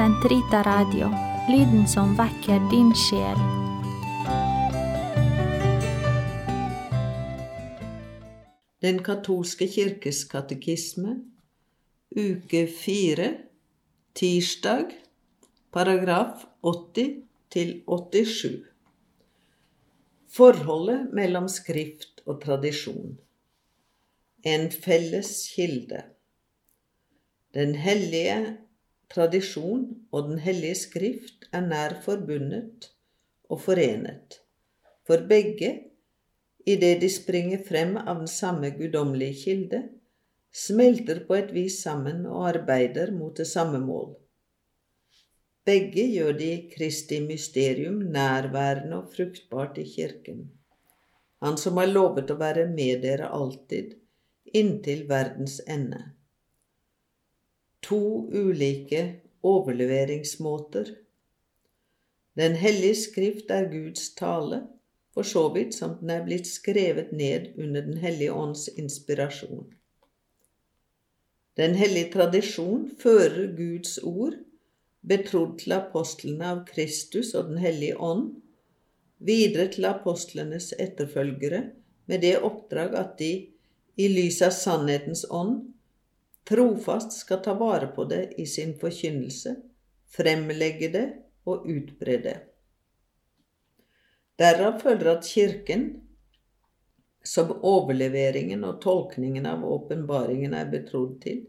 Sentrita 0.00 0.62
Radio, 0.62 1.10
lyden 1.52 1.82
som 1.88 2.14
vekker 2.16 2.62
din 2.70 2.88
sjel. 2.96 3.40
Den 8.80 9.02
katolske 9.04 9.68
kirkes 9.68 10.22
katekisme, 10.30 11.18
uke 12.16 12.62
fire, 12.78 13.26
tirsdag, 14.16 14.94
paragraf 15.76 16.46
80 16.64 17.12
til 17.52 17.74
87. 17.84 18.56
Forholdet 20.32 21.12
mellom 21.20 21.50
skrift 21.58 22.24
og 22.24 22.40
tradisjon. 22.46 23.20
En 24.48 24.66
felles 24.72 25.44
kilde. 25.52 26.02
Den 27.52 27.76
hellige 27.84 28.40
tradisjon 29.10 29.86
og 30.12 30.28
Den 30.30 30.38
hellige 30.38 30.78
skrift 30.84 31.48
er 31.52 31.66
nær 31.66 31.96
forbundet 32.04 32.90
og 33.50 33.60
forenet, 33.64 34.38
for 35.06 35.26
begge 35.30 35.70
idet 36.66 37.00
de 37.02 37.08
springer 37.10 37.64
frem 37.66 37.96
av 37.98 38.20
den 38.20 38.30
samme 38.30 38.70
guddommelige 38.76 39.38
kilde, 39.44 39.82
smelter 40.54 41.24
på 41.26 41.36
et 41.38 41.52
vis 41.54 41.80
sammen 41.82 42.24
og 42.26 42.48
arbeider 42.52 43.12
mot 43.14 43.36
det 43.36 43.46
samme 43.50 43.80
mål. 43.82 44.14
Begge 45.66 46.06
gjør 46.10 46.32
de 46.38 46.52
Kristi 46.72 47.20
mysterium 47.22 48.00
nærværende 48.14 49.02
og 49.02 49.10
fruktbart 49.16 49.78
i 49.78 49.84
Kirken, 49.84 50.50
Han 51.42 51.56
som 51.56 51.78
har 51.80 51.88
lovet 51.88 52.30
å 52.30 52.36
være 52.36 52.66
med 52.68 53.00
dere 53.00 53.30
alltid, 53.32 53.94
inntil 54.52 55.06
verdens 55.08 55.60
ende. 55.66 56.00
To 57.82 58.28
ulike 58.32 59.20
overleveringsmåter. 59.42 60.94
Den 62.36 62.54
hellige 62.56 62.94
skrift 62.94 63.50
er 63.50 63.70
Guds 63.72 64.14
tale, 64.14 64.62
for 65.14 65.26
så 65.26 65.48
vidt 65.54 65.74
som 65.74 65.96
den 66.00 66.10
er 66.10 66.24
blitt 66.24 66.46
skrevet 66.46 67.12
ned 67.12 67.50
under 67.58 67.80
Den 67.80 67.96
hellige 67.98 68.32
ånds 68.32 68.68
inspirasjon. 68.68 69.66
Den 71.56 71.74
hellige 71.74 72.12
tradisjon 72.12 72.90
fører 73.02 73.50
Guds 73.56 73.98
ord, 73.98 74.36
betrodd 75.00 75.58
til 75.58 75.74
apostlene 75.76 76.46
av 76.46 76.62
Kristus 76.68 77.34
og 77.34 77.50
Den 77.50 77.58
hellige 77.58 77.98
ånd, 77.98 78.30
videre 79.18 79.68
til 79.72 79.88
apostlenes 79.88 80.70
etterfølgere 80.78 81.64
med 82.06 82.22
det 82.22 82.36
oppdrag 82.44 82.94
at 82.96 83.18
de, 83.18 83.32
i 83.96 84.06
lys 84.08 84.40
av 84.42 84.54
sannhetens 84.56 85.26
ånd, 85.28 85.72
trofast 86.50 87.12
skal 87.12 87.42
ta 87.44 87.54
vare 87.54 87.86
på 87.86 88.04
det 88.10 88.32
i 88.42 88.46
sin 88.46 88.74
forkynnelse, 88.78 89.54
fremlegge 90.10 90.88
det 90.90 91.06
og 91.46 91.68
utbre 91.70 92.16
det. 92.24 92.38
Derav 94.40 94.80
følger 94.80 95.12
at 95.12 95.28
Kirken, 95.28 95.84
som 97.22 97.52
overleveringen 97.52 98.64
og 98.64 98.80
tolkningen 98.82 99.46
av 99.46 99.62
åpenbaringen 99.68 100.56
er 100.56 100.70
betrodd 100.72 101.20
til, 101.22 101.44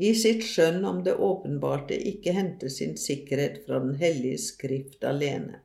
i 0.00 0.14
sitt 0.16 0.42
skjønn 0.48 0.80
om 0.88 1.02
det 1.04 1.14
åpenbarte 1.20 1.94
ikke 2.10 2.32
henter 2.32 2.72
sin 2.72 2.96
sikkerhet 2.96 3.60
fra 3.66 3.82
Den 3.84 3.98
hellige 4.00 4.40
skrift 4.40 5.04
alene. 5.04 5.60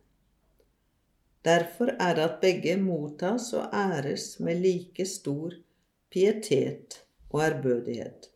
Derfor 1.45 1.93
er 1.95 2.17
det 2.17 2.27
at 2.27 2.39
begge 2.43 2.75
mottas 2.81 3.53
og 3.55 3.73
æres 3.73 4.35
med 4.43 4.61
like 4.66 5.05
stor 5.07 5.55
pietet 6.11 6.99
og 7.29 7.43
ærbødighet. 7.47 8.34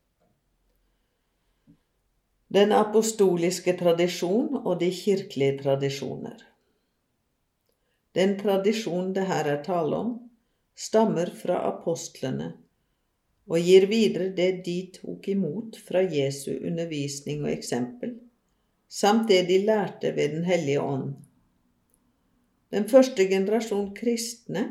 Den 2.49 2.71
apostoliske 2.73 3.75
tradisjon 3.77 4.55
og 4.63 4.79
de 4.79 4.89
kirkelige 4.89 5.59
tradisjoner. 5.59 6.39
Den 8.17 8.39
tradisjon 8.39 9.11
det 9.13 9.27
her 9.29 9.45
er 9.51 9.61
tale 9.63 9.99
om, 9.99 10.15
stammer 10.73 11.29
fra 11.41 11.59
apostlene 11.67 12.55
og 13.49 13.61
gir 13.65 13.85
videre 13.89 14.31
det 14.33 14.49
de 14.65 14.77
tok 14.95 15.29
imot 15.29 15.77
fra 15.85 16.01
Jesu 16.01 16.51
undervisning 16.55 17.45
og 17.45 17.51
eksempel, 17.51 18.15
samt 18.89 19.29
det 19.29 19.43
de 19.49 19.61
lærte 19.65 20.15
ved 20.15 20.35
Den 20.37 20.45
hellige 20.45 20.81
ånd. 20.81 21.13
Den 22.73 22.85
første 22.89 23.25
generasjon 23.29 23.93
kristne 23.97 24.65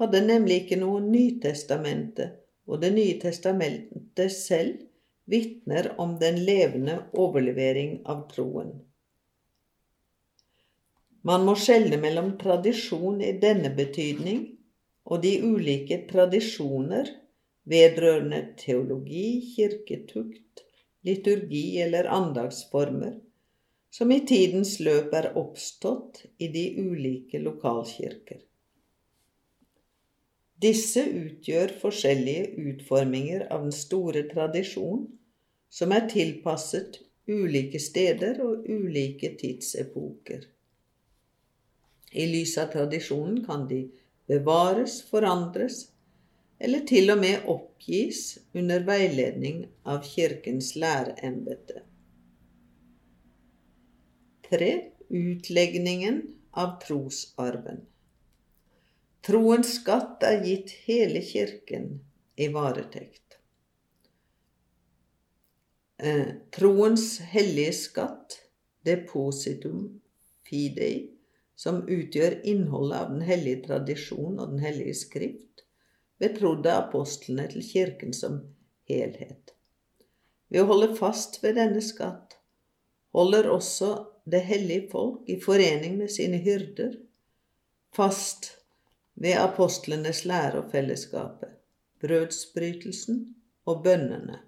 hadde 0.00 0.24
nemlig 0.24 0.62
ikke 0.62 0.80
noe 0.80 1.00
Nytestamente, 1.04 2.30
og 2.66 2.80
Det 2.82 2.92
nye 2.92 3.20
testamentet 3.20 4.32
selv 4.32 4.80
vitner 5.24 5.92
om 6.00 6.16
den 6.20 6.40
levende 6.44 6.98
overlevering 7.12 8.00
av 8.04 8.26
troen. 8.32 8.72
Man 11.22 11.44
må 11.46 11.54
skjelne 11.54 12.00
mellom 12.02 12.32
tradisjon 12.38 13.20
i 13.22 13.32
denne 13.42 13.70
betydning 13.76 14.44
og 15.06 15.22
de 15.22 15.36
ulike 15.42 16.00
tradisjoner 16.10 17.10
vedrørende 17.70 18.40
teologi, 18.58 19.54
kirketukt, 19.54 20.64
liturgi 21.06 21.78
eller 21.84 22.10
andagsformer 22.10 23.20
som 23.92 24.12
i 24.12 24.22
tidens 24.26 24.78
løp 24.80 25.12
er 25.14 25.34
oppstått 25.38 26.24
i 26.40 26.48
de 26.48 26.64
ulike 26.80 27.38
lokalkirker. 27.42 28.40
Disse 30.62 31.02
utgjør 31.02 31.72
forskjellige 31.80 32.52
utforminger 32.70 33.48
av 33.50 33.64
den 33.64 33.74
store 33.74 34.22
tradisjon 34.30 35.08
som 35.72 35.94
er 35.96 36.06
tilpasset 36.10 37.00
ulike 37.26 37.80
steder 37.82 38.38
og 38.44 38.68
ulike 38.70 39.32
tidsepoker. 39.40 40.44
I 42.12 42.26
lys 42.28 42.54
av 42.60 42.70
tradisjonen 42.74 43.40
kan 43.46 43.66
de 43.70 43.86
bevares, 44.28 45.00
forandres 45.08 45.86
eller 46.62 46.84
til 46.86 47.10
og 47.10 47.22
med 47.24 47.48
oppgis 47.50 48.38
under 48.54 48.84
veiledning 48.86 49.64
av 49.88 50.04
Kirkens 50.06 50.74
læreembete. 50.78 51.82
3. 54.52 54.70
Utlegningen 55.08 56.20
av 56.52 56.76
trosarven. 56.84 57.82
Troens 59.22 59.76
skatt 59.76 60.24
er 60.26 60.40
gitt 60.42 60.72
hele 60.86 61.20
Kirken 61.22 62.00
i 62.34 62.48
varetekt. 62.50 63.36
Eh, 66.02 66.32
troens 66.50 67.20
hellige 67.30 67.72
skatt, 67.78 68.40
depositum 68.82 69.84
fidei, 70.48 71.12
som 71.54 71.84
utgjør 71.86 72.40
innholdet 72.50 72.98
av 72.98 73.12
den 73.12 73.22
hellige 73.22 73.60
tradisjon 73.68 74.40
og 74.40 74.56
Den 74.56 74.64
hellige 74.64 74.96
skrift, 74.98 75.62
betrodde 76.18 76.72
apostlene 76.74 77.46
til 77.52 77.62
Kirken 77.62 78.10
som 78.12 78.40
helhet. 78.90 79.54
Ved 80.50 80.64
å 80.64 80.70
holde 80.72 80.96
fast 80.98 81.38
ved 81.44 81.54
denne 81.60 81.82
skatt 81.84 82.34
holder 83.14 83.46
også 83.54 83.92
det 84.26 84.42
hellige 84.50 84.88
folk 84.90 85.30
i 85.30 85.38
forening 85.40 85.94
med 86.00 86.10
sine 86.10 86.42
hyrder 86.42 86.98
fast 87.94 88.50
ved 89.14 89.38
apostlenes 89.38 90.24
lære 90.24 90.62
og 90.62 90.70
fellesskapet, 90.70 91.50
brødsbrytelsen 92.00 93.34
og 93.66 93.82
bønnene. 93.84 94.40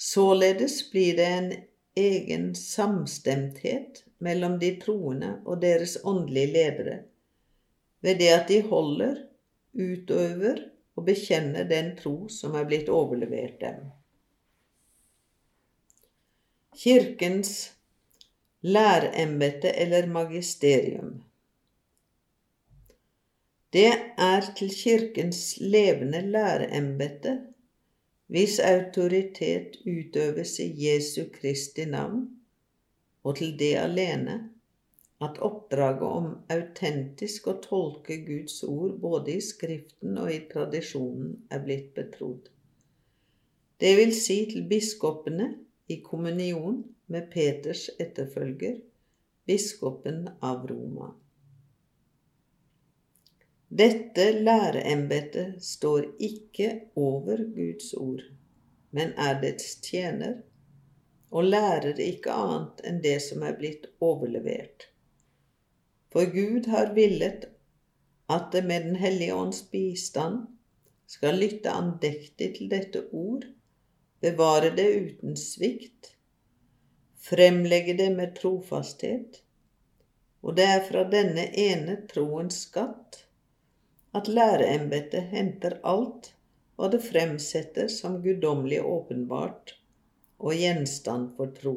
Således 0.00 0.82
blir 0.90 1.16
det 1.16 1.28
en 1.38 1.52
egen 1.96 2.54
samstemthet 2.54 4.04
mellom 4.18 4.58
de 4.60 4.74
troende 4.80 5.40
og 5.44 5.62
deres 5.62 5.98
åndelige 6.04 6.52
ledere 6.52 6.98
ved 8.00 8.18
det 8.18 8.28
at 8.32 8.48
de 8.48 8.62
holder, 8.62 9.16
utøver 9.72 10.62
og 10.96 11.04
bekjenner 11.06 11.64
den 11.68 11.92
tro 11.96 12.28
som 12.32 12.56
er 12.58 12.66
blitt 12.68 12.88
overlevert 12.88 13.60
dem. 13.60 13.84
Kirkens 16.80 17.72
lærembete 18.60 19.72
eller 19.76 20.06
magisterium. 20.06 21.20
Det 23.72 23.90
er 24.18 24.46
til 24.58 24.70
Kirkens 24.74 25.58
levende 25.60 26.20
læreembete 26.26 27.36
hvis 28.26 28.58
autoritet 28.58 29.76
utøves 29.86 30.58
i 30.58 30.86
Jesu 30.86 31.24
Kristi 31.32 31.84
navn, 31.84 32.24
og 33.24 33.36
til 33.36 33.58
det 33.58 33.76
alene 33.76 34.36
at 35.20 35.38
oppdraget 35.38 36.02
om 36.02 36.28
autentisk 36.50 37.46
å 37.50 37.56
tolke 37.62 38.18
Guds 38.26 38.62
ord 38.66 38.98
både 39.02 39.34
i 39.36 39.42
Skriften 39.44 40.18
og 40.18 40.30
i 40.34 40.38
tradisjonen 40.52 41.32
er 41.50 41.64
blitt 41.64 41.90
betrodd. 41.94 42.48
Det 43.80 43.96
vil 43.98 44.14
si 44.16 44.38
til 44.52 44.66
biskopene 44.70 45.50
i 45.88 46.00
kommunion 46.04 46.82
med 47.06 47.30
Peters 47.34 47.88
etterfølger, 47.98 48.78
biskopen 49.46 50.26
av 50.42 50.66
Roma. 50.70 51.12
Dette 53.70 54.32
læreembetet 54.32 55.62
står 55.62 56.06
ikke 56.18 56.70
over 56.96 57.36
Guds 57.54 57.92
ord, 57.94 58.24
men 58.90 59.12
er 59.14 59.36
dets 59.44 59.76
tjener 59.84 60.40
og 61.30 61.46
lærer 61.52 62.00
ikke 62.02 62.34
annet 62.34 62.82
enn 62.90 62.98
det 63.04 63.20
som 63.22 63.44
er 63.46 63.54
blitt 63.60 63.86
overlevert. 64.02 64.88
For 66.10 66.26
Gud 66.34 66.66
har 66.72 66.90
villet 66.98 67.46
at 68.26 68.50
det 68.50 68.64
med 68.66 68.88
Den 68.88 68.98
hellige 69.04 69.38
ånds 69.38 69.62
bistand 69.70 70.42
skal 71.06 71.38
lytte 71.38 71.70
andektig 71.70 72.50
til 72.58 72.74
dette 72.74 73.04
ord, 73.14 73.46
bevare 74.18 74.74
det 74.74 74.90
uten 74.98 75.38
svikt, 75.38 76.16
fremlegge 77.22 77.94
det 78.02 78.10
med 78.18 78.34
trofasthet, 78.34 79.44
og 80.42 80.58
det 80.58 80.70
er 80.74 80.86
fra 80.90 81.06
denne 81.06 81.52
ene 81.54 82.00
troens 82.10 82.64
skatt 82.66 83.26
at 84.16 84.28
læreembetet 84.28 85.30
henter 85.34 85.78
alt 85.86 86.32
hva 86.76 86.88
det 86.92 87.02
fremsetter 87.04 87.90
som 87.92 88.18
guddommelig 88.24 88.80
åpenbart 88.82 89.74
og 90.40 90.56
gjenstand 90.56 91.34
for 91.36 91.52
tro. 91.56 91.74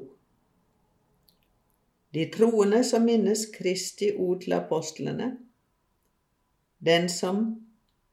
De 2.14 2.26
troende 2.32 2.84
som 2.86 3.06
minnes 3.10 3.48
Kristi 3.52 4.14
ord 4.16 4.44
til 4.46 4.56
apostlene, 4.56 5.34
den 6.84 7.10
som 7.10 7.44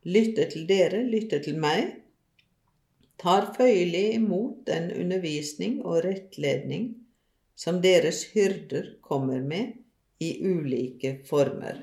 lytter 0.09 0.51
til 0.51 0.67
dere, 0.69 1.03
lytter 1.05 1.43
til 1.45 1.59
meg, 1.61 2.01
tar 3.21 3.51
føyelig 3.57 4.15
imot 4.17 4.65
den 4.67 4.89
undervisning 4.97 5.81
og 5.85 6.01
rettledning 6.07 6.95
som 7.61 7.83
deres 7.85 8.25
hyrder 8.33 8.95
kommer 9.05 9.43
med 9.45 9.75
i 10.25 10.33
ulike 10.49 11.19
former. 11.29 11.83